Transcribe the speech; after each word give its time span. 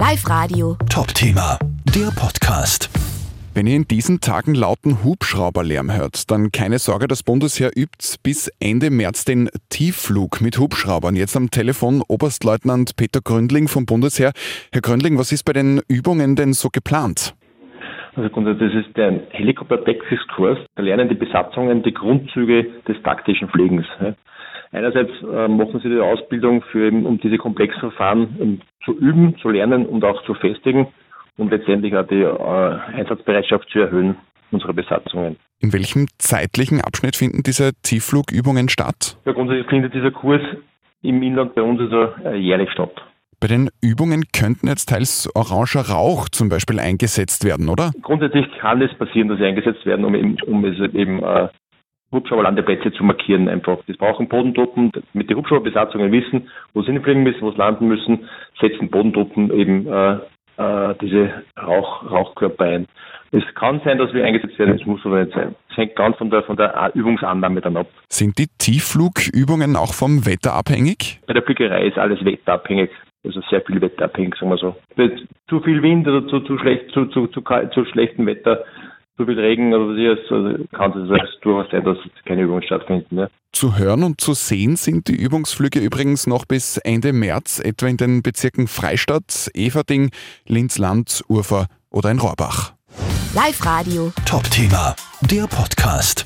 Live 0.00 0.30
Radio. 0.30 0.76
Top-Thema, 0.88 1.58
der 1.94 2.08
Podcast. 2.18 2.88
Wenn 3.52 3.66
ihr 3.66 3.76
in 3.76 3.84
diesen 3.86 4.22
Tagen 4.22 4.54
lauten 4.54 5.04
Hubschrauberlärm 5.04 5.94
hört, 5.94 6.30
dann 6.30 6.52
keine 6.52 6.78
Sorge, 6.78 7.06
das 7.06 7.22
Bundesheer 7.22 7.68
übt 7.76 8.16
bis 8.22 8.50
Ende 8.60 8.88
März 8.88 9.26
den 9.26 9.50
Tiefflug 9.68 10.40
mit 10.40 10.58
Hubschraubern. 10.58 11.16
Jetzt 11.16 11.36
am 11.36 11.50
Telefon 11.50 12.02
Oberstleutnant 12.08 12.96
Peter 12.96 13.20
Gründling 13.22 13.68
vom 13.68 13.84
Bundesheer. 13.84 14.32
Herr 14.72 14.80
Gründling, 14.80 15.18
was 15.18 15.32
ist 15.32 15.44
bei 15.44 15.52
den 15.52 15.82
Übungen 15.86 16.34
denn 16.34 16.54
so 16.54 16.70
geplant? 16.72 17.34
Also 18.16 18.30
grundsätzlich, 18.30 18.72
das 18.72 18.86
ist 18.86 18.96
der 18.96 19.20
Helikopter-Taxis-Kurs. 19.32 20.60
Da 20.76 20.82
lernen 20.82 21.10
die 21.10 21.14
Besatzungen 21.14 21.82
die 21.82 21.92
Grundzüge 21.92 22.64
des 22.88 22.96
taktischen 23.02 23.50
Fliegens. 23.50 23.84
Einerseits 24.72 25.10
äh, 25.30 25.46
machen 25.46 25.78
sie 25.82 25.90
die 25.90 26.00
Ausbildung 26.00 26.62
für 26.72 26.86
eben, 26.86 27.04
um 27.04 27.20
diese 27.20 27.36
komplexen 27.36 27.80
Verfahren 27.80 28.62
zu 28.84 28.96
üben, 28.96 29.36
zu 29.38 29.50
lernen 29.50 29.86
und 29.86 30.04
auch 30.04 30.22
zu 30.24 30.34
festigen 30.34 30.88
und 31.36 31.50
letztendlich 31.50 31.94
auch 31.96 32.06
die 32.06 32.22
äh, 32.22 32.98
Einsatzbereitschaft 32.98 33.68
zu 33.70 33.80
erhöhen 33.80 34.16
unserer 34.50 34.72
Besatzungen. 34.72 35.36
In 35.60 35.72
welchem 35.72 36.06
zeitlichen 36.18 36.80
Abschnitt 36.80 37.16
finden 37.16 37.42
diese 37.42 37.72
Tiefflugübungen 37.82 38.68
statt? 38.68 39.16
Ja, 39.24 39.32
grundsätzlich 39.32 39.68
findet 39.68 39.94
dieser 39.94 40.10
Kurs 40.10 40.42
im 41.02 41.22
Inland 41.22 41.54
bei 41.54 41.62
uns 41.62 41.80
also 41.80 42.12
äh, 42.24 42.36
jährlich 42.36 42.70
statt. 42.70 42.92
Bei 43.40 43.46
den 43.46 43.70
Übungen 43.80 44.24
könnten 44.32 44.68
jetzt 44.68 44.90
teils 44.90 45.30
oranger 45.34 45.88
Rauch 45.88 46.28
zum 46.28 46.50
Beispiel 46.50 46.78
eingesetzt 46.78 47.44
werden, 47.44 47.70
oder? 47.70 47.90
Grundsätzlich 48.02 48.46
kann 48.58 48.82
es 48.82 48.92
passieren, 48.94 49.28
dass 49.28 49.38
sie 49.38 49.46
eingesetzt 49.46 49.86
werden, 49.86 50.04
um, 50.04 50.14
eben, 50.14 50.36
um 50.46 50.62
es 50.66 50.78
eben 50.92 51.22
äh, 51.22 51.48
Hubschrauberlandeplätze 52.12 52.92
zu 52.92 53.04
markieren 53.04 53.48
einfach. 53.48 53.78
Das 53.86 53.96
brauchen 53.96 54.28
Bodentruppen, 54.28 54.92
mit 55.12 55.30
den 55.30 55.36
Hubschrauberbesatzungen 55.36 56.10
wissen, 56.12 56.48
wo 56.74 56.82
sie 56.82 56.92
hinfliegen 56.92 57.22
müssen, 57.22 57.42
wo 57.42 57.50
sie 57.52 57.58
landen 57.58 57.88
müssen, 57.88 58.28
setzen 58.60 58.90
Bodentruppen 58.90 59.52
eben 59.52 59.86
äh, 59.86 60.18
äh, 60.60 60.94
diese 61.00 61.42
Rauch, 61.60 62.10
Rauchkörper 62.10 62.64
ein. 62.64 62.86
Es 63.32 63.44
kann 63.54 63.80
sein, 63.84 63.98
dass 63.98 64.12
wir 64.12 64.24
eingesetzt 64.24 64.58
werden, 64.58 64.74
es 64.74 64.84
muss 64.84 65.00
aber 65.04 65.22
nicht 65.22 65.34
sein. 65.34 65.54
Es 65.70 65.76
hängt 65.76 65.94
ganz 65.94 66.16
von 66.16 66.30
der, 66.30 66.42
von 66.42 66.56
der 66.56 66.90
Übungsannahme 66.94 67.60
dann 67.60 67.76
ab. 67.76 67.86
Sind 68.08 68.38
die 68.38 68.48
Tiefflugübungen 68.58 69.76
auch 69.76 69.94
vom 69.94 70.26
Wetter 70.26 70.52
abhängig? 70.54 71.20
Bei 71.26 71.34
der 71.34 71.44
Fliegerei 71.44 71.86
ist 71.86 71.96
alles 71.96 72.24
wetterabhängig. 72.24 72.90
Also 73.24 73.40
sehr 73.48 73.60
viel 73.62 73.80
wetterabhängig, 73.80 74.34
sagen 74.34 74.50
wir 74.50 74.58
so. 74.58 74.76
Zu 75.48 75.60
viel 75.60 75.82
Wind 75.82 76.08
oder 76.08 76.26
zu, 76.26 76.40
zu, 76.40 76.58
schlecht, 76.58 76.90
zu, 76.90 77.06
zu, 77.06 77.28
zu, 77.28 77.42
zu 77.42 77.84
schlechtem 77.84 78.26
Wetter 78.26 78.64
zu 79.20 79.26
viel 79.26 79.38
Regen 79.38 79.74
oder 79.74 79.88
was 79.88 80.18
ist, 80.18 80.32
also 80.32 80.64
kann 80.72 80.90
es 80.92 81.10
also 81.10 81.14
durchaus 81.42 81.70
sein, 81.70 81.84
dass 81.84 81.98
keine 82.24 82.42
Übungen 82.42 82.62
stattfinden. 82.62 83.18
Ja. 83.18 83.28
Zu 83.52 83.76
hören 83.76 84.02
und 84.02 84.20
zu 84.20 84.32
sehen 84.32 84.76
sind 84.76 85.08
die 85.08 85.16
Übungsflüge 85.16 85.80
übrigens 85.80 86.26
noch 86.26 86.46
bis 86.46 86.78
Ende 86.78 87.12
März, 87.12 87.60
etwa 87.62 87.86
in 87.86 87.96
den 87.96 88.22
Bezirken 88.22 88.66
Freistadt, 88.66 89.50
Everding, 89.54 90.10
Linz-Land, 90.46 91.22
Urfer 91.28 91.66
oder 91.90 92.10
in 92.10 92.18
Rohrbach. 92.18 92.72
Live 93.34 93.64
Radio. 93.64 94.12
Top-Thema, 94.24 94.96
der 95.30 95.46
Podcast. 95.46 96.24